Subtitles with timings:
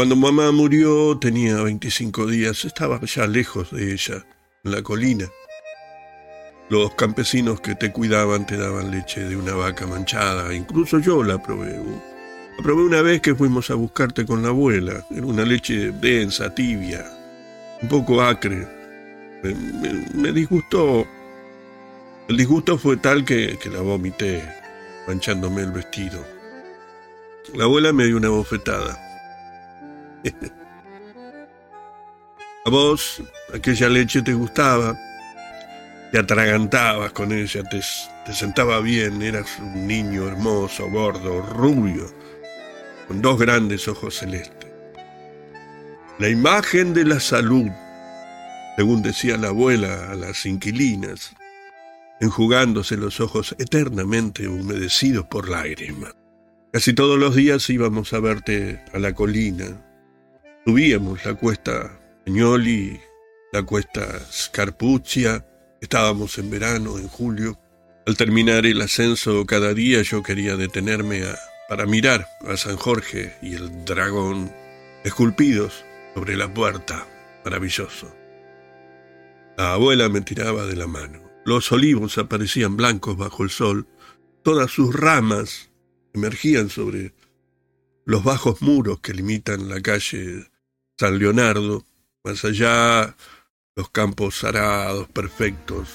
[0.00, 4.24] Cuando mamá murió tenía 25 días, estaba ya lejos de ella,
[4.64, 5.28] en la colina.
[6.70, 11.42] Los campesinos que te cuidaban te daban leche de una vaca manchada, incluso yo la
[11.42, 11.76] probé.
[12.56, 16.54] La probé una vez que fuimos a buscarte con la abuela, era una leche densa,
[16.54, 17.04] tibia,
[17.82, 18.66] un poco acre.
[20.14, 21.06] Me, disgustó.
[22.26, 24.42] El disgusto fue tal que, que la vomité,
[25.06, 26.24] manchándome el vestido.
[27.52, 29.09] La abuela me dio una bofetada.
[32.64, 33.22] A vos
[33.54, 34.98] aquella leche te gustaba,
[36.12, 37.80] te atragantabas con ella, te,
[38.26, 42.06] te sentaba bien, eras un niño hermoso, gordo, rubio,
[43.08, 44.70] con dos grandes ojos celestes.
[46.18, 47.70] La imagen de la salud,
[48.76, 51.34] según decía la abuela a las inquilinas,
[52.20, 56.14] enjugándose los ojos eternamente humedecidos por lágrimas.
[56.72, 59.89] Casi todos los días íbamos a verte a la colina.
[60.66, 63.00] Subíamos la cuesta Añoli,
[63.50, 65.46] la cuesta Scarpuccia.
[65.80, 67.58] Estábamos en verano, en julio.
[68.06, 71.22] Al terminar el ascenso cada día yo quería detenerme
[71.66, 74.52] para mirar a San Jorge y el dragón
[75.02, 75.82] esculpidos
[76.14, 77.06] sobre la puerta.
[77.42, 78.14] Maravilloso.
[79.56, 81.22] La abuela me tiraba de la mano.
[81.46, 83.88] Los olivos aparecían blancos bajo el sol.
[84.42, 85.70] Todas sus ramas
[86.12, 87.14] emergían sobre
[88.04, 90.49] los bajos muros que limitan la calle
[91.00, 91.82] San Leonardo,
[92.24, 93.16] más allá
[93.74, 95.88] los campos arados, perfectos,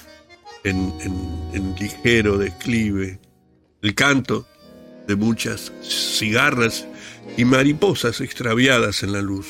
[0.63, 0.91] en,
[1.53, 3.19] en ligero declive,
[3.83, 4.47] el canto
[5.07, 6.87] de muchas cigarras
[7.37, 9.45] y mariposas extraviadas en la luz.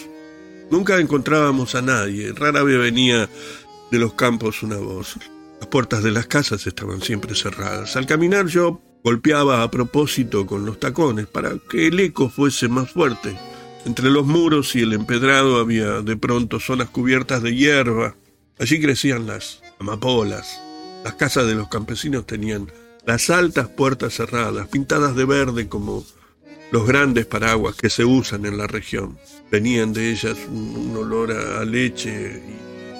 [0.70, 3.30] Nunca encontrábamos a nadie, rara vez venía
[3.92, 5.16] de los campos una voz.
[5.62, 7.96] Las puertas de las casas estaban siempre cerradas.
[7.96, 12.90] Al caminar yo Golpeaba a propósito con los tacones para que el eco fuese más
[12.90, 13.38] fuerte.
[13.86, 18.16] Entre los muros y el empedrado había de pronto zonas cubiertas de hierba.
[18.60, 20.60] Allí crecían las amapolas.
[21.04, 22.72] Las casas de los campesinos tenían
[23.06, 26.04] las altas puertas cerradas, pintadas de verde como
[26.72, 29.20] los grandes paraguas que se usan en la región.
[29.52, 32.42] Venían de ellas un, olor a leche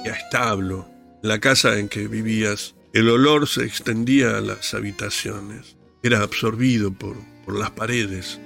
[0.06, 0.88] y a establo.
[1.24, 7.16] La casa en que vivías, el olor se extendía a las habitaciones era absorbido por,
[7.44, 8.40] por las paredes.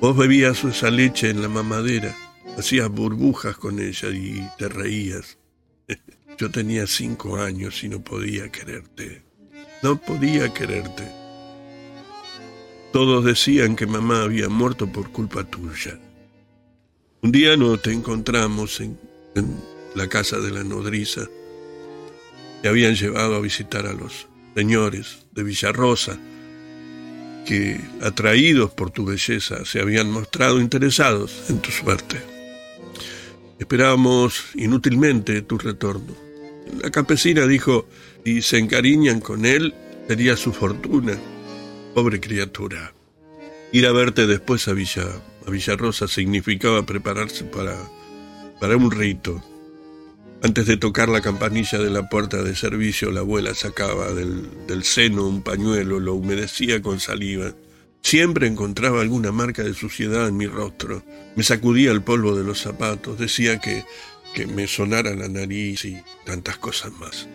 [0.00, 2.14] Vos bebías esa leche en la mamadera,
[2.58, 5.38] hacías burbujas con ella y te reías.
[6.38, 9.22] Yo tenía cinco años y no podía quererte.
[9.82, 11.10] No podía quererte.
[12.92, 15.98] Todos decían que mamá había muerto por culpa tuya.
[17.22, 18.98] Un día no te encontramos en,
[19.34, 19.56] en
[19.94, 21.22] la casa de la nodriza.
[22.60, 26.18] Te habían llevado a visitar a los señores de Villarrosa,
[27.46, 32.20] que, atraídos por tu belleza, se habían mostrado interesados en tu suerte.
[33.58, 36.14] Esperábamos inútilmente tu retorno.
[36.82, 37.88] La campesina dijo,
[38.24, 39.74] si se encariñan con él,
[40.08, 41.16] sería su fortuna.
[41.94, 42.92] Pobre criatura.
[43.72, 45.06] Ir a verte después a Villa,
[45.46, 47.76] a Villarrosa significaba prepararse para,
[48.60, 49.42] para un rito
[50.46, 55.26] antes de tocar la campanilla de la puerta de servicio, la abuela sacaba del, seno
[55.26, 57.52] un pañuelo, lo humedecía con saliva.
[58.00, 61.02] Siempre encontraba alguna marca de suciedad en mi rostro.
[61.34, 63.84] Me sacudía el polvo de los zapatos, decía que,
[64.34, 67.26] que me sonara la nariz y tantas cosas más.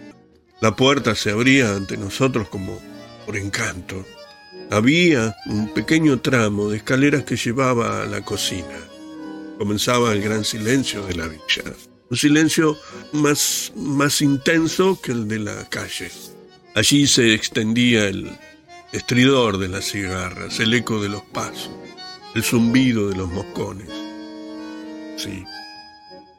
[0.62, 2.82] La puerta se abría ante nosotros como
[3.26, 4.06] por encanto.
[4.70, 8.80] Había un pequeño tramo de escaleras que llevaba a la cocina.
[9.58, 12.78] Comenzaba el gran silencio de la villa un silencio
[13.14, 16.12] más, más intenso que el de la calle.
[16.76, 18.38] Allí se extendía el
[18.92, 21.72] estridor de las cigarras, el eco de los pasos,
[22.36, 23.88] el zumbido de los moscones.
[25.16, 25.46] Sí,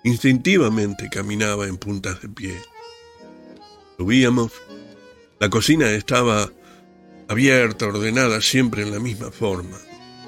[0.05, 2.61] instintivamente caminaba en puntas de pie.
[3.97, 4.53] Subíamos.
[5.41, 6.51] La cocina estaba
[7.29, 9.79] abierta, ordenada, siempre en la misma forma.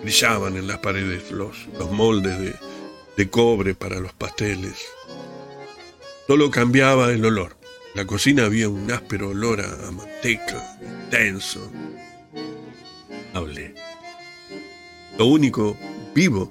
[0.03, 2.55] Brillaban en las paredes los, los moldes de,
[3.17, 4.75] de cobre para los pasteles,
[6.27, 7.57] Solo cambiaba el olor.
[7.95, 11.71] La cocina había un áspero olor a, manteca, intenso.
[13.35, 13.75] Hablé.
[15.19, 15.77] Lo único
[16.15, 16.51] vivo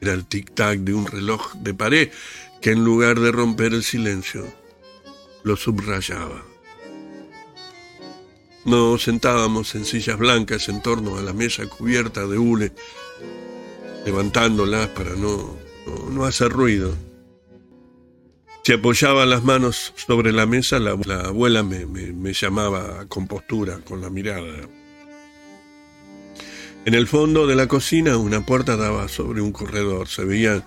[0.00, 2.10] era el tic-tac de un reloj de pared
[2.60, 4.46] que en lugar de romper el silencio,
[5.44, 6.42] lo subrayaba.
[8.64, 12.72] Nos sentábamos en sillas blancas en torno a la mesa cubierta de hule,
[14.04, 15.56] levantándolas para no,
[16.10, 16.94] no hacer ruido.
[18.64, 24.10] Si apoyaba las manos sobre la mesa, la, abuela me, llamaba a compostura con la
[24.10, 24.68] mirada.
[26.84, 30.08] En el fondo de la cocina una puerta daba sobre un corredor.
[30.08, 30.66] Se veía,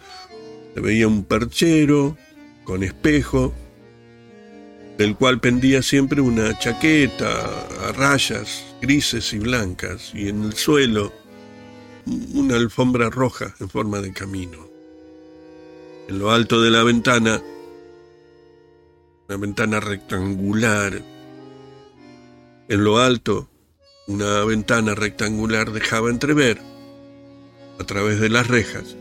[0.74, 2.18] se veía un perchero
[2.64, 3.54] con espejo,
[4.98, 11.14] del cual pendía siempre una chaqueta a rayas grises y blancas, y en el suelo
[12.34, 14.68] una alfombra roja en forma de camino.
[16.08, 17.42] En lo alto de la ventana,
[19.32, 21.02] una ventana rectangular,
[22.68, 23.50] en lo alto
[24.08, 26.60] una ventana rectangular dejaba entrever,
[27.80, 28.98] a través de las rejas,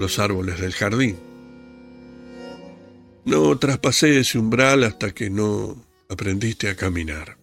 [0.00, 1.16] los árboles del jardín.
[3.24, 5.76] No traspasé ese umbral hasta que no
[6.08, 7.36] aprendiste a caminar.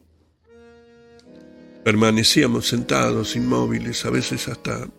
[1.86, 4.90] Permanecíamos sentados, inmóviles, a veces hasta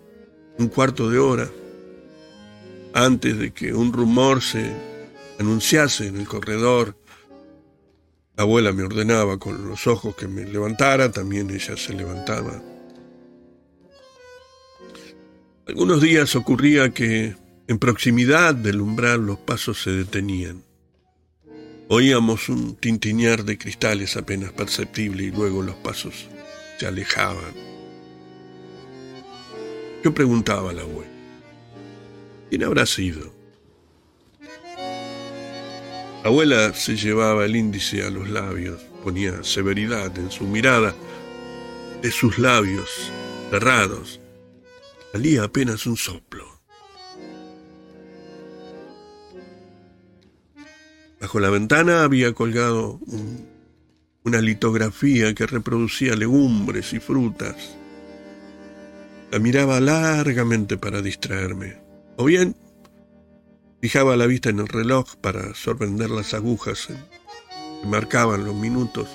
[0.59, 1.51] un cuarto de hora,
[2.95, 4.92] antes de que un rumor se
[5.39, 6.97] anunciase en el corredor
[8.37, 12.63] la abuela me ordenaba con los ojos que me levantara, también ella se levantaba.
[15.69, 17.37] Algunos días ocurría que
[17.69, 20.65] en proximidad del umbral los pasos se detenían.
[21.89, 26.27] Oíamos un tintinear de cristales apenas perceptible y luego los pasos
[26.79, 27.53] se alejaban.
[30.03, 31.13] Yo preguntaba a la abuela,
[32.49, 33.42] ¿quién habrá sido?
[36.23, 40.95] La abuela se llevaba el índice a los labios, ponía severidad en su mirada.
[42.01, 43.11] De sus labios
[43.51, 44.21] cerrados
[45.11, 46.47] salía apenas un soplo.
[51.21, 53.01] Bajo la ventana había colgado
[54.23, 57.77] una litografía que reproducía legumbres y frutas.
[59.33, 61.79] La miraba largamente para distraerme.
[62.17, 62.55] O bien
[63.83, 66.95] Fijaba la vista en el reloj para sorprender las agujas que
[67.85, 69.09] marcaban los minutos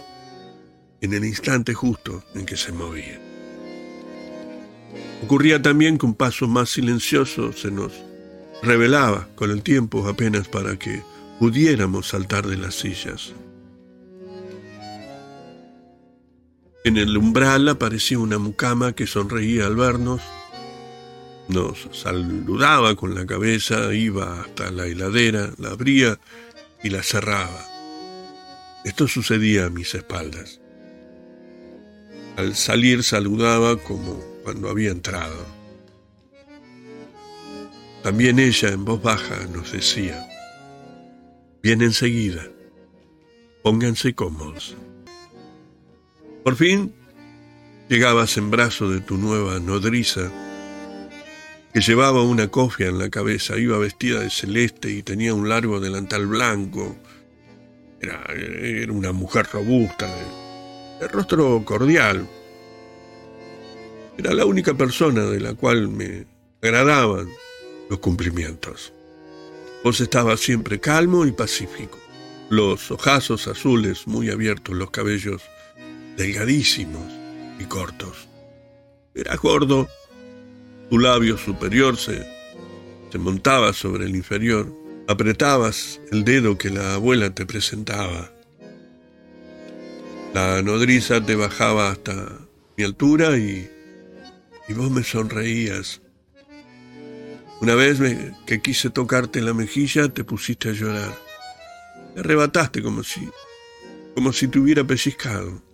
[0.99, 3.17] en el instante justo en que se movía.
[5.23, 7.93] Ocurría también que un paso más silencioso se nos
[8.61, 11.01] revelaba con el tiempo apenas para que
[11.39, 13.33] pudiéramos saltar de las sillas.
[16.83, 20.21] En el umbral aparecía una mucama que sonreía al vernos
[21.47, 26.19] nos saludaba con la cabeza, iba hasta la heladera, la abría
[26.83, 27.65] y la cerraba.
[28.83, 30.59] Esto sucedía a mis espaldas.
[32.35, 35.45] Al salir saludaba como cuando había entrado.
[38.03, 40.27] También ella en voz baja nos decía,
[41.63, 42.47] bien enseguida,
[43.63, 44.75] pónganse cómodos.
[46.43, 46.93] Por fin
[47.89, 50.31] llegabas en brazo de tu nueva nodriza
[51.81, 56.25] llevaba una cofia en la cabeza, iba vestida de celeste y tenía un largo delantal
[56.25, 56.95] blanco.
[58.01, 60.07] Era, era una mujer robusta,
[60.99, 62.27] de, rostro cordial.
[64.17, 66.25] Era la única persona de la cual me
[66.61, 67.29] agradaban
[67.89, 68.93] los cumplimientos.
[69.83, 71.99] Vos estabas siempre calmo y pacífico.
[72.49, 75.41] Los ojazos azules muy abiertos, los cabellos
[76.15, 77.11] delgadísimos
[77.59, 78.27] y cortos.
[79.13, 79.87] Eras gordo
[80.89, 82.25] tu labio superior se,
[83.11, 84.73] se montaba sobre el inferior.
[85.07, 88.31] Apretabas el dedo que la abuela te presentaba.
[90.33, 92.39] La nodriza te bajaba hasta
[92.75, 93.69] mi altura y,
[94.67, 96.01] y vos me sonreías.
[97.59, 97.99] Una vez
[98.45, 101.17] que quise tocarte la mejilla, te pusiste a llorar.
[102.13, 103.27] Me arrebataste como si,
[104.13, 105.66] como si te hubiera pellizcado.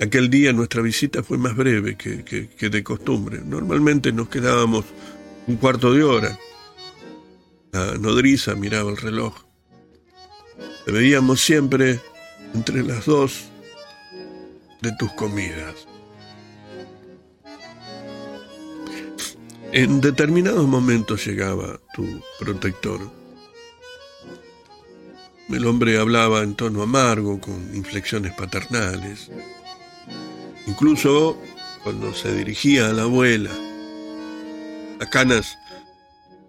[0.00, 3.40] Aquel día nuestra visita fue más breve que, de costumbre.
[3.44, 4.84] Normalmente nos quedábamos
[5.46, 6.38] un cuarto de hora.
[7.72, 9.34] La nodriza miraba el reloj.
[10.84, 12.00] Te veíamos siempre
[12.54, 13.44] entre las dos
[14.82, 15.86] de tus comidas.
[19.72, 22.06] En determinados momentos llegaba tu
[22.38, 23.00] protector.
[25.48, 29.30] El hombre hablaba en tono amargo, con inflexiones paternales.
[30.66, 31.36] Incluso
[31.82, 33.50] cuando se dirigía a la abuela,
[34.98, 35.58] las canas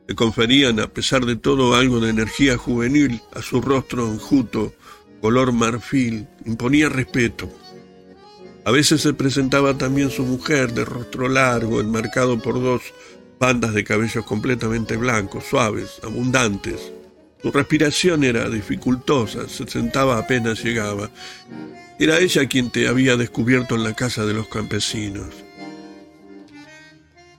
[0.08, 4.74] le conferían, a pesar de todo, algo de energía juvenil a su rostro enjuto,
[5.20, 7.50] color marfil, imponía respeto.
[8.66, 12.82] A veces se presentaba también su mujer, de rostro largo, enmarcado por dos
[13.40, 16.92] bandas de cabellos completamente blancos, suaves, abundantes.
[17.42, 21.12] Su respiración era dificultosa, se sentaba apenas llegaba,
[22.00, 25.34] era ella quien te había descubierto en la casa de los campesinos.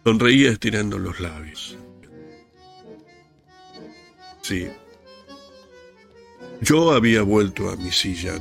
[0.04, 1.76] Sonreía estirando los labios.
[4.42, 4.68] Sí.
[6.60, 8.34] Yo había vuelto a mi silla.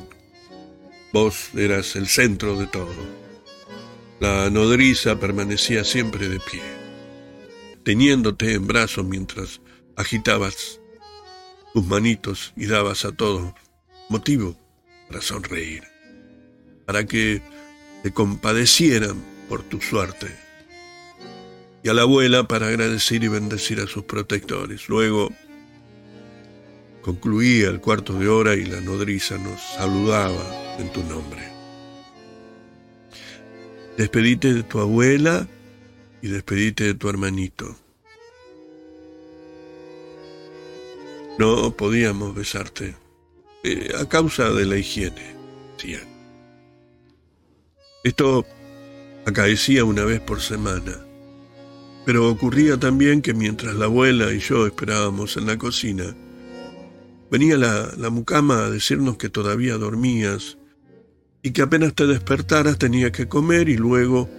[1.12, 2.94] Vos eras el centro de todo.
[4.20, 6.62] La nodriza permanecía siempre de pie,
[7.84, 9.60] teniéndote en brazos mientras
[9.96, 10.80] agitabas
[11.74, 13.52] tus manitos y dabas a todos
[14.08, 14.56] motivo
[15.08, 15.82] para sonreír,
[16.86, 17.42] para que
[18.02, 20.28] te compadecieran por tu suerte,
[21.82, 24.88] y a la abuela para agradecer y bendecir a sus protectores.
[24.88, 25.30] Luego
[27.02, 31.42] concluía el cuarto de hora y la nodriza nos saludaba en tu nombre.
[33.96, 35.46] Despedite de tu abuela
[36.22, 37.76] y despedite de tu hermanito.
[41.38, 42.96] No podíamos besarte
[43.62, 45.36] eh, a causa de la higiene.
[48.06, 48.46] Esto
[49.24, 50.96] acaecía una vez por semana,
[52.04, 56.14] pero ocurría también que mientras la abuela y yo esperábamos en la cocina,
[57.32, 60.56] venía la, mucama a decirnos que todavía dormías
[61.42, 64.30] y que apenas te despertaras tenía que comer y luego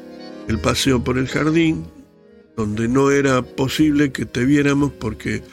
[0.48, 1.86] el paseo por el jardín,
[2.56, 5.44] donde no era posible que te viéramos porque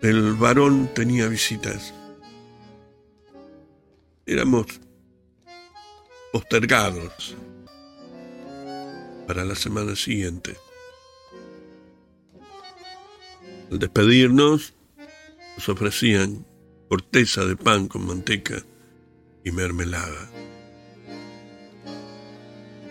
[0.00, 1.94] el varón tenía visitas.
[4.26, 4.66] Éramos
[6.32, 7.36] postergados
[9.26, 10.56] para la semana siguiente.
[13.70, 14.74] Al despedirnos,
[15.56, 16.46] nos ofrecían
[16.88, 18.64] corteza de pan con manteca
[19.44, 20.30] y mermelada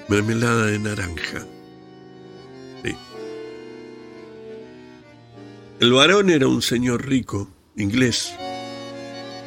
[0.07, 1.45] mermelada de naranja.
[5.79, 8.33] El varón era un señor rico, inglés,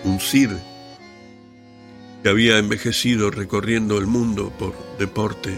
[0.04, 0.50] un sir,
[2.22, 5.56] que había envejecido recorriendo el mundo por deporte,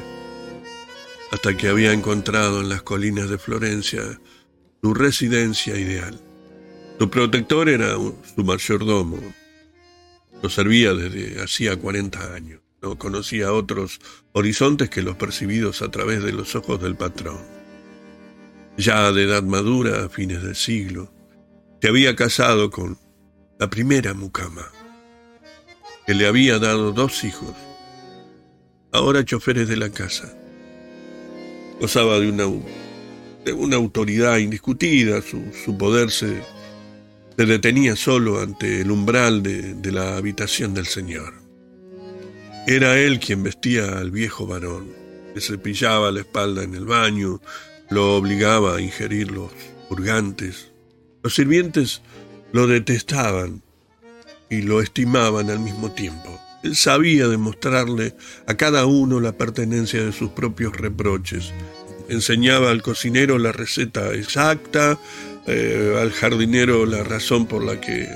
[1.31, 4.21] hasta que había encontrado en las colinas de Florencia
[4.83, 6.21] su residencia ideal.
[6.99, 9.19] Su protector era su mayordomo.
[10.43, 12.61] Lo servía desde hacía 40 años.
[12.81, 14.01] No conocía otros
[14.33, 17.39] horizontes que los percibidos a través de los ojos del patrón.
[18.77, 21.13] Ya de edad madura, a fines del siglo,
[21.83, 22.97] se había casado con
[23.59, 24.71] la primera mucama,
[26.07, 27.55] que le había dado dos hijos,
[28.93, 30.33] ahora choferes de la casa.
[31.81, 32.45] Gozaba de una,
[33.45, 36.43] de una autoridad indiscutida, su, poder se,
[37.37, 41.35] detenía solo ante el umbral de, de la habitación del Señor.
[42.67, 44.89] Era él quien vestía al viejo varón,
[45.35, 47.41] le cepillaba la espalda en el baño,
[47.91, 49.53] lo obligaba a ingerir los
[49.89, 50.71] purgantes.
[51.23, 52.03] Los sirvientes
[52.53, 53.63] lo detestaban
[54.51, 56.41] y lo estimaban al mismo tiempo.
[56.73, 58.15] Sabía demostrarle
[58.47, 61.53] a cada uno la pertenencia de sus propios reproches.
[62.09, 64.99] Enseñaba al cocinero la receta exacta,
[65.47, 68.09] eh, al jardinero la razón por la que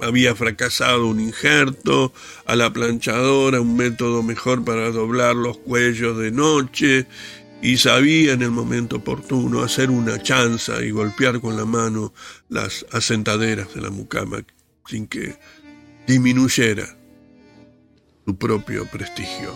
[0.00, 2.12] había fracasado un injerto,
[2.46, 7.06] a la planchadora un método mejor para doblar los cuellos de noche,
[7.60, 12.14] y sabía en el momento oportuno hacer una chanza y golpear con la mano
[12.48, 14.38] las asentaderas de la mucama
[14.86, 15.36] sin que
[16.06, 16.99] disminuyera
[18.26, 19.54] su propio prestigio.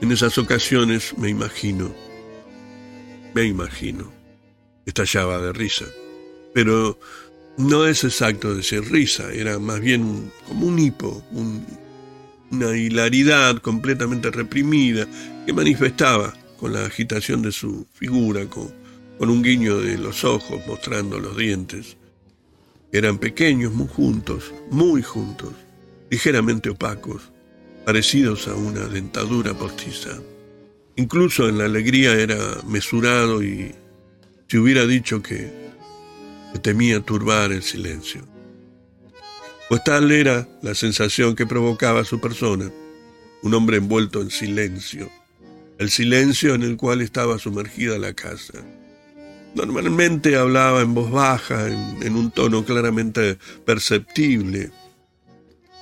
[0.00, 1.94] En esas ocasiones me imagino,
[3.34, 4.10] me imagino,
[4.86, 5.84] estallaba de risa,
[6.54, 6.98] pero
[7.58, 11.22] no es exacto decir risa, era más bien como un hipo,
[12.50, 15.06] una hilaridad completamente reprimida
[15.44, 18.72] que manifestaba con la agitación de su figura, con,
[19.18, 21.96] con un guiño de los ojos mostrando los dientes.
[22.92, 25.52] Eran pequeños, muy juntos, muy juntos,
[26.10, 27.30] ligeramente opacos,
[27.86, 30.18] parecidos a una dentadura postiza.
[30.96, 32.36] Incluso en la alegría era
[32.66, 33.74] mesurado y
[34.48, 35.50] si hubiera dicho que
[36.62, 38.22] temía turbar el silencio.
[39.68, 42.70] Pues tal era la sensación que provocaba su persona,
[43.42, 45.08] un hombre envuelto en silencio,
[45.78, 48.54] el silencio en el cual estaba sumergida la casa.
[49.54, 54.70] Normalmente hablaba en voz baja, en un tono claramente perceptible,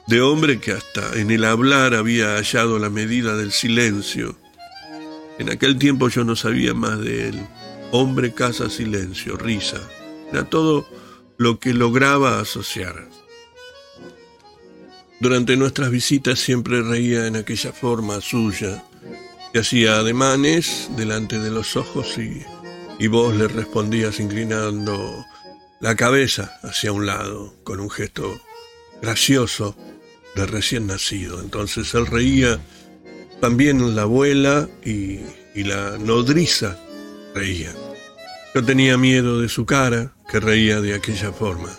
[0.09, 4.37] de hombre que hasta en el hablar había hallado la medida del silencio.
[5.38, 7.47] En aquel tiempo yo no sabía más de él.
[7.93, 9.81] Hombre, casa, silencio, risa.
[10.33, 10.88] Era todo
[11.37, 13.07] lo que lograba asociar.
[15.21, 18.83] Durante nuestras visitas siempre reía en aquella forma suya,
[19.53, 22.43] que hacía ademanes delante de los ojos y,
[22.99, 25.25] y vos le respondías inclinando
[25.81, 28.41] la cabeza hacia un lado, con un gesto
[29.03, 29.77] gracioso
[30.35, 31.40] de recién nacido.
[31.40, 32.61] Entonces él reía,
[33.40, 35.20] también la abuela y,
[35.54, 36.78] y la nodriza
[37.35, 37.75] reían.
[38.54, 41.70] Yo tenía miedo de su cara, que reía de aquella forma.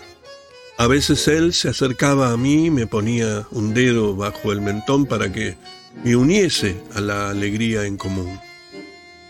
[0.78, 5.04] A veces él se acercaba a mí y me ponía un dedo bajo el mentón
[5.04, 5.56] para que
[6.02, 8.40] me uniese a la alegría en común.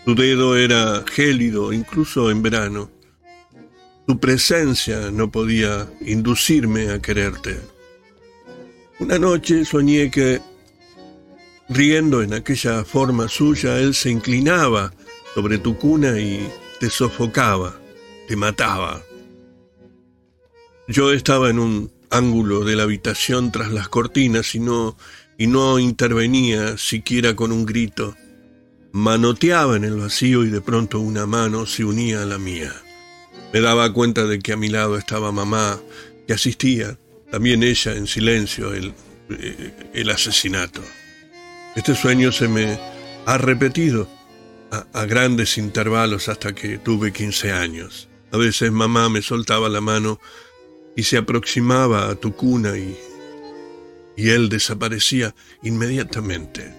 [0.05, 2.89] Tu dedo era gélido, incluso en verano.
[4.07, 7.59] Tu presencia no podía inducirme a quererte.
[9.01, 10.39] Una noche soñé que,
[11.67, 14.93] riendo en aquella forma suya, él se inclinaba
[15.33, 16.47] sobre tu cuna y
[16.79, 17.81] te sofocaba,
[18.27, 19.01] te mataba.
[20.87, 24.95] Yo estaba en un ángulo de la habitación tras las cortinas y no,
[25.35, 28.15] y no intervenía siquiera con un grito.
[28.91, 32.71] Manoteaba en el vacío y de pronto una mano se unía a la mía.
[33.51, 35.79] Me daba cuenta de que a mi lado estaba mamá,
[36.27, 36.99] que asistía,
[37.31, 38.93] también ella en silencio, el,
[39.29, 40.81] eh, el asesinato.
[41.75, 42.77] Este sueño se me
[43.25, 44.09] ha repetido
[44.93, 48.09] a, grandes intervalos hasta que tuve 15 años.
[48.31, 50.19] A veces mamá me soltaba la mano
[50.95, 52.97] y se aproximaba a tu cuna y,
[54.17, 55.33] y él desaparecía
[55.63, 56.73] inmediatamente.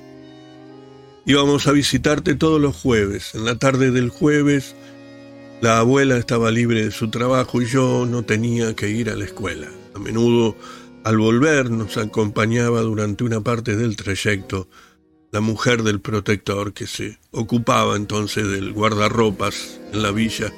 [1.24, 3.34] Íbamos a visitarte todos los jueves.
[3.34, 4.74] En la tarde del jueves
[5.62, 9.24] la abuela estaba libre de su trabajo y yo no tenía que ir a la
[9.24, 9.68] escuela.
[9.94, 10.56] A menudo
[11.04, 14.68] al volver nos acompañaba durante una parte del trayecto
[15.30, 20.52] la mujer del protector que se ocupaba entonces del guardarropas en la villa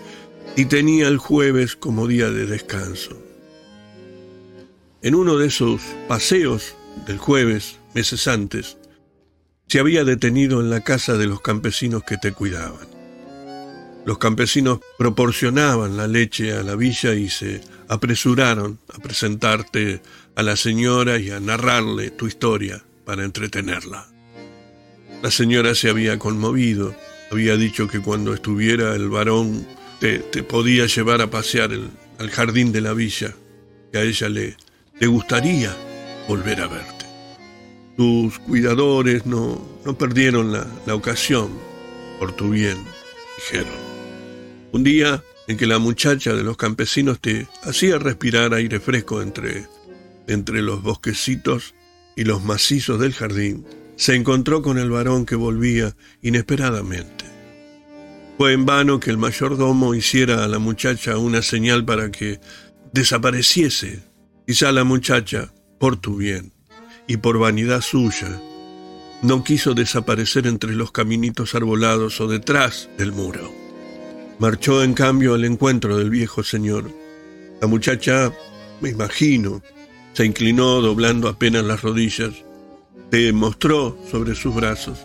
[0.57, 3.11] y tenía el jueves como día de descanso.
[5.03, 8.79] En uno de esos paseos del jueves, meses antes,
[9.69, 12.94] se había detenido en la casa de los campesinos que te cuidaban.
[14.05, 20.03] Los campesinos proporcionaban la leche a la villa y se apresuraron a presentarte
[20.37, 24.07] a la señora y a narrarle tu historia para entretenerla.
[25.23, 26.95] La señora se había conmovido,
[27.31, 29.67] había dicho que cuando estuviera el varón
[30.01, 31.71] te, podía llevar a pasear
[32.19, 33.35] al jardín de la villa,
[33.91, 34.57] que a ella le,
[35.07, 35.75] gustaría
[36.29, 37.07] volver a verte.
[37.97, 41.49] Tus cuidadores no, no perdieron la, la ocasión
[42.19, 42.77] por tu bien,
[43.37, 43.94] dijeron.
[44.75, 49.69] Un día en que la muchacha de los campesinos te hacía respirar aire fresco entre,
[50.27, 51.77] entre los bosquecitos
[52.17, 57.25] y los macizos del jardín, se encontró con el varón que volvía inesperadamente.
[58.37, 62.41] Fue en vano que el mayordomo hiciera a la muchacha una señal para que
[62.93, 64.03] desapareciese
[64.45, 66.53] Quizá la muchacha, por tu bien
[67.07, 68.43] y por vanidad suya,
[69.23, 73.64] no quiso desaparecer entre los caminitos arbolados o detrás del muro.
[74.39, 76.91] Marchó en cambio al encuentro del viejo señor.
[77.61, 78.33] La muchacha,
[78.81, 79.63] me imagino,
[80.13, 82.33] se inclinó doblando apenas las rodillas,
[83.11, 84.99] te mostró sobre sus brazos.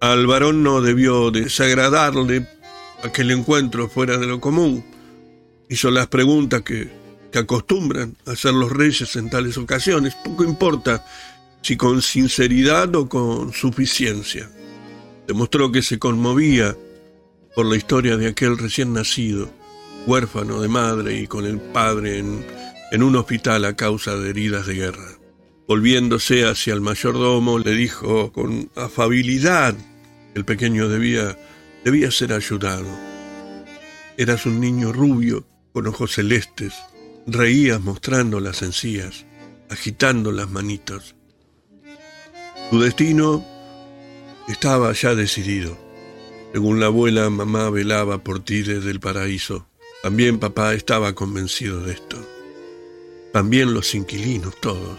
[0.00, 2.48] Al varón no debió desagradarle
[3.02, 4.84] aquel encuentro fuera de lo común.
[5.68, 7.02] Hizo las preguntas que
[7.32, 11.04] que acostumbran a ser los reyes en tales ocasiones, poco importa
[11.62, 14.50] si con sinceridad o con suficiencia.
[15.26, 16.76] Demostró que se conmovía
[17.54, 19.50] por la historia de aquel recién nacido,
[20.06, 24.74] huérfano de madre y con el padre en, un hospital a causa de heridas de
[24.74, 25.18] guerra.
[25.66, 31.38] Volviéndose hacia el mayordomo, le dijo con afabilidad que el pequeño debía,
[31.84, 32.88] debía ser ayudado.
[34.16, 36.74] Eras un niño rubio, con ojos celestes,
[37.26, 39.24] Reías mostrando las encías,
[39.70, 41.14] agitando las manitos.
[42.70, 43.46] Tu destino
[44.48, 45.81] estaba ya decidido.
[46.52, 49.66] Según la abuela, mamá velaba por ti desde el paraíso.
[50.02, 52.18] También papá estaba convencido de esto.
[53.32, 54.98] También los inquilinos, todos.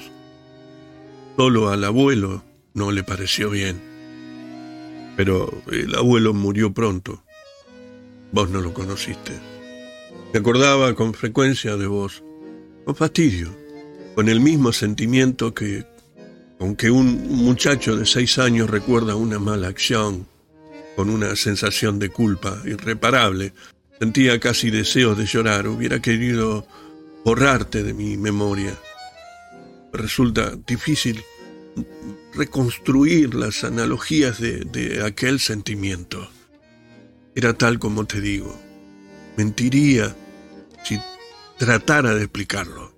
[1.37, 3.79] Solo al abuelo no le pareció bien.
[5.15, 7.23] Pero el abuelo murió pronto.
[8.31, 9.33] Vos no lo conociste.
[10.33, 12.23] Me acordaba con frecuencia de vos,
[12.85, 13.55] con fastidio,
[14.15, 15.85] con el mismo sentimiento que,
[16.59, 20.25] aunque un muchacho de seis años recuerda una mala acción,
[20.95, 23.53] con una sensación de culpa irreparable,
[23.99, 26.67] sentía casi deseos de llorar, hubiera querido
[27.23, 28.77] borrarte de mi memoria.
[29.91, 31.23] Resulta difícil
[32.33, 36.29] reconstruir las analogías de, de aquel sentimiento.
[37.35, 38.59] Era tal como te digo.
[39.37, 40.15] Mentiría
[40.83, 40.99] si
[41.57, 42.93] tratara de explicarlo.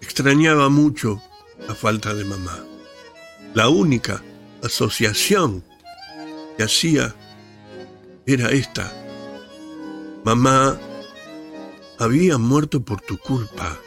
[0.00, 1.22] Extrañaba mucho
[1.68, 2.64] la falta de mamá.
[3.54, 4.22] La única
[4.62, 5.64] asociación
[6.56, 7.14] que hacía
[8.26, 8.92] era esta.
[10.24, 10.78] Mamá
[11.98, 13.78] había muerto por tu culpa.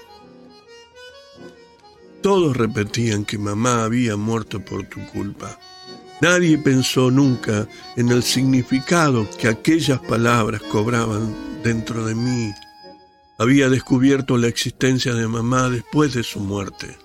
[2.21, 5.59] Todos repetían que mamá había muerto por tu culpa.
[6.21, 12.53] Nadie pensó nunca en el significado que aquellas palabras cobraban dentro de mí
[13.37, 16.97] había descubierto la existencia de mamá después de su muerte.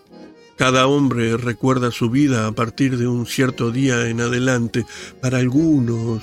[0.63, 4.87] Cada hombre recuerda su vida a partir de un cierto día en adelante.
[5.21, 6.23] Para algunos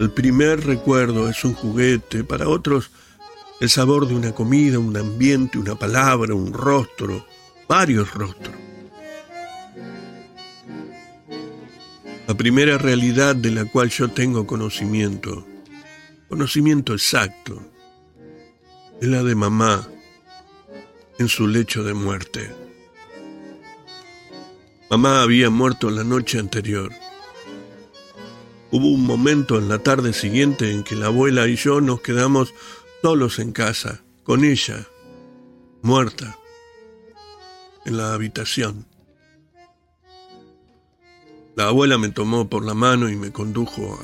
[0.00, 2.90] El primer recuerdo es un juguete, para otros
[3.60, 7.24] el sabor de una comida, un ambiente, una palabra, un rostro,
[7.68, 8.56] varios rostros.
[12.26, 15.46] La primera realidad de la cual yo tengo conocimiento,
[16.28, 17.62] conocimiento exacto,
[19.00, 19.88] es la de mamá
[21.20, 22.61] en su lecho de muerte.
[24.92, 26.92] Mamá había muerto la noche anterior.
[28.70, 32.52] Hubo un momento en la tarde siguiente en que la abuela y yo nos quedamos
[33.00, 34.86] solos en casa, con ella,
[35.80, 36.38] muerta,
[37.86, 38.86] en la habitación.
[41.56, 43.98] La abuela me tomó por la mano y me condujo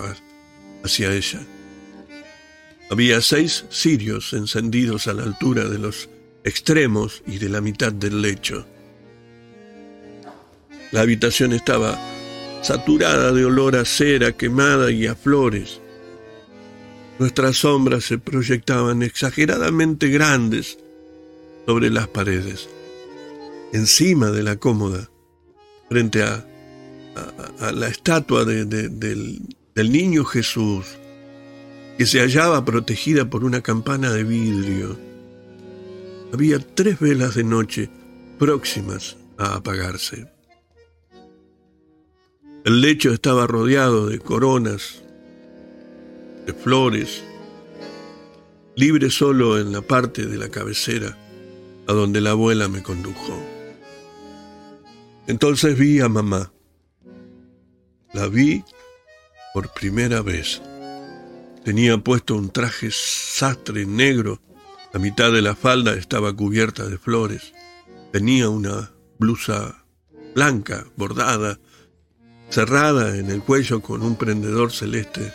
[0.83, 1.47] hacia ella.
[2.91, 6.09] Había seis cirios encendidos a la altura de los
[6.45, 8.67] extremos y de la mitad del lecho.
[10.91, 11.99] La habitación estaba
[12.63, 15.81] saturada de olor a cera quemada y a flores.
[17.19, 20.79] Nuestras sombras se proyectaban exageradamente grandes
[21.67, 22.69] sobre las paredes.
[23.73, 25.11] Encima de la cómoda,
[25.91, 26.45] frente a,
[27.73, 28.69] la estatua del,
[29.75, 30.87] del niño Jesús,
[31.99, 34.97] que se hallaba protegida por una campana de vidrio,
[36.33, 37.91] había tres velas de noche
[38.39, 40.38] próximas a apagarse.
[42.69, 45.03] El lecho estaba rodeado de coronas,
[46.45, 47.25] de flores,
[48.77, 51.17] libre solo en la parte de la cabecera
[51.87, 53.43] a donde la abuela me condujo.
[55.27, 56.53] Entonces vi a mamá.
[58.13, 58.63] La vi
[59.55, 60.61] por primera vez.
[61.65, 64.43] Tenía puesto un traje sastre negro.
[64.93, 67.55] La mitad de la falda estaba cubierta de flores.
[68.13, 69.87] Tenía una blusa
[70.35, 71.59] blanca, bordada,
[72.51, 75.33] cerrada en el cuello con un prendedor celeste.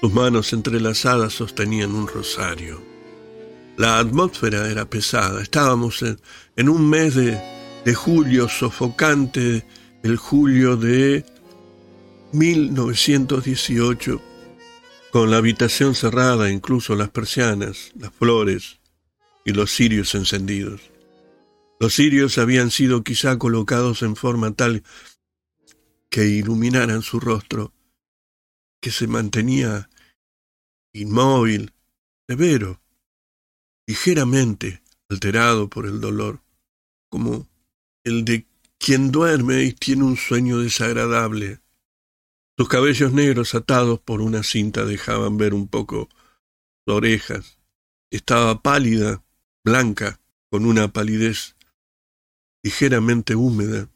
[0.00, 2.82] Sus manos entrelazadas sostenían un rosario.
[3.76, 5.40] La atmósfera era pesada.
[5.42, 6.04] Estábamos
[6.56, 7.40] en, un mes de,
[7.84, 9.64] de julio sofocante,
[10.02, 11.24] el julio de
[12.32, 14.20] 1918,
[15.12, 18.80] con la habitación cerrada, incluso las persianas, las flores
[19.44, 20.80] y los cirios encendidos.
[21.78, 24.82] Los cirios habían sido quizá colocados en forma tal
[26.12, 27.72] que iluminaran su rostro,
[28.82, 29.88] que se mantenía
[30.92, 31.72] inmóvil,
[32.28, 32.82] severo,
[33.88, 36.42] ligeramente alterado por el dolor,
[37.10, 37.48] como
[38.04, 38.46] el de
[38.78, 41.60] quien duerme y tiene un sueño desagradable.
[42.58, 46.10] Sus cabellos negros atados por una cinta dejaban ver un poco
[46.84, 47.58] sus orejas.
[48.10, 49.24] Estaba pálida,
[49.64, 50.20] blanca,
[50.50, 51.56] con una palidez
[52.62, 53.88] ligeramente húmeda.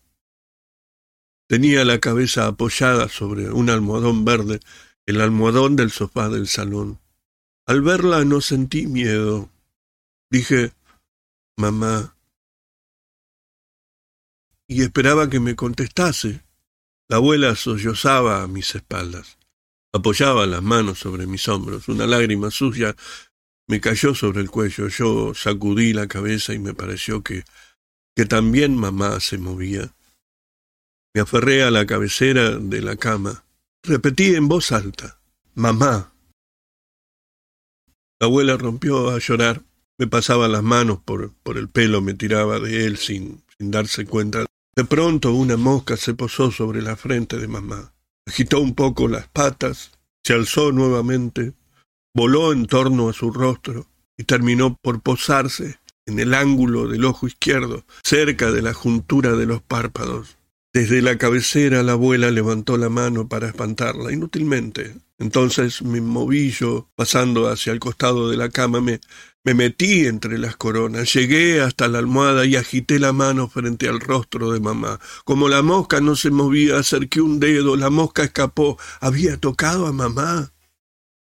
[1.49, 4.61] Tenía la cabeza apoyada sobre un almohadón verde,
[5.07, 7.01] el almohadón del sofá del salón.
[7.67, 9.51] Al verla no sentí miedo.
[10.31, 10.73] Dije,
[11.57, 12.17] mamá,
[14.69, 16.43] y esperaba que me contestase.
[17.09, 19.39] La abuela sollozaba a mis espaldas.
[19.93, 21.89] Apoyaba las manos sobre mis hombros.
[21.89, 22.97] Una lágrima sucia
[23.69, 24.89] me cayó sobre el cuello.
[24.89, 27.45] Yo sacudí la cabeza y me pareció que,
[28.17, 29.96] que también mamá se movía.
[31.17, 33.43] Me aferré a la cabecera de la cama.
[33.83, 35.19] Repetí en voz alta,
[35.55, 36.13] Mamá.
[38.21, 39.63] La abuela rompió a llorar.
[39.97, 44.05] Me pasaba las manos por, por el pelo, me tiraba de él sin, sin darse
[44.05, 44.45] cuenta.
[44.75, 47.95] De pronto una mosca se posó sobre la frente de mamá.
[48.27, 51.55] Agitó un poco las patas, se alzó nuevamente,
[52.15, 53.87] voló en torno a su rostro
[54.19, 59.47] y terminó por posarse en el ángulo del ojo izquierdo, cerca de la juntura de
[59.47, 60.37] los párpados.
[60.77, 64.95] Desde la cabecera la abuela levantó la mano para espantarla, inútilmente.
[65.19, 69.01] Entonces me moví yo, pasando hacia el costado de la cama, me,
[69.43, 74.01] me metí entre las coronas, llegué hasta la almohada y agité la mano frente al
[74.01, 75.01] rostro de mamá.
[75.25, 78.79] Como la mosca no se movía, acerqué un dedo, la mosca escapó.
[79.01, 80.53] Había tocado a mamá.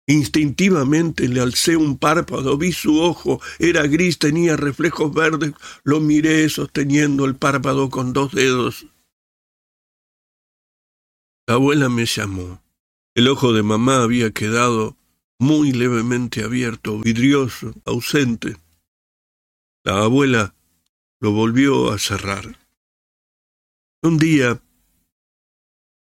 [0.06, 6.48] Instintivamente le alcé un párpado, vi su ojo, era gris, tenía reflejos verdes, lo miré
[6.50, 8.86] sosteniendo el párpado con dos dedos.
[11.50, 12.62] La abuela me llamó.
[13.16, 14.96] El ojo de mamá había quedado
[15.40, 18.58] muy levemente abierto, vidrioso, ausente.
[19.84, 20.54] La abuela
[21.20, 22.60] lo volvió a cerrar.
[24.04, 24.62] Un día,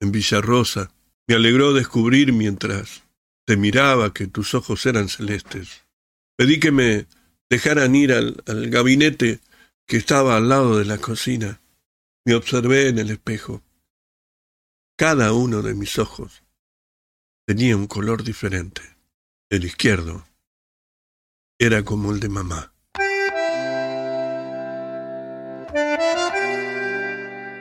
[0.00, 0.94] en Villarrosa,
[1.26, 3.02] me alegró descubrir mientras
[3.44, 5.84] te miraba que tus ojos eran celestes.
[6.36, 7.08] Pedí que me
[7.50, 9.40] dejaran ir al, al gabinete
[9.88, 11.60] que estaba al lado de la cocina.
[12.24, 13.60] Me observé en el espejo
[15.02, 16.44] cada uno de mis ojos
[17.44, 18.82] tenía un color diferente.
[19.50, 20.24] El izquierdo
[21.58, 22.72] era como el de mamá.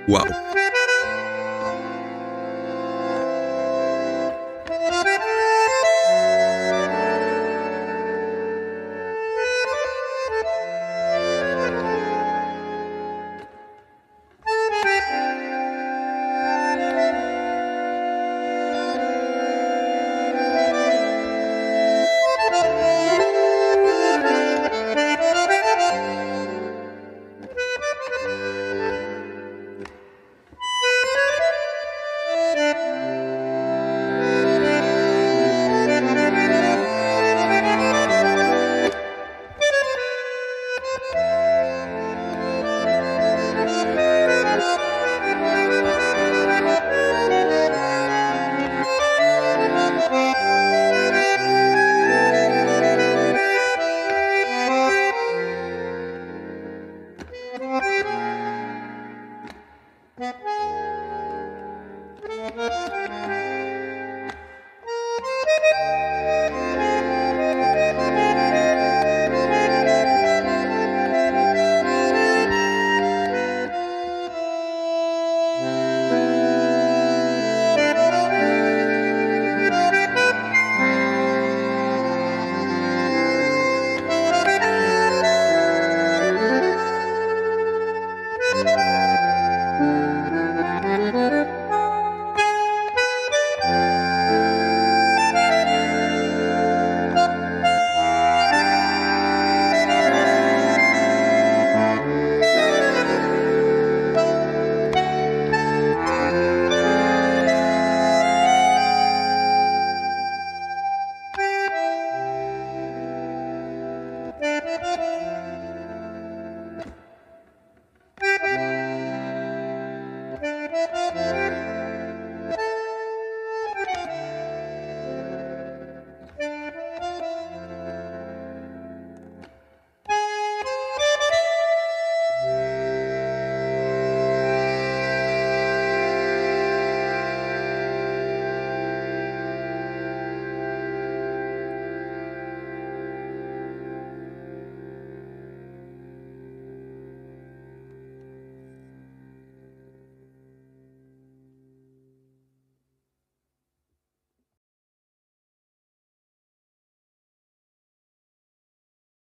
[0.07, 0.27] ¡Wow!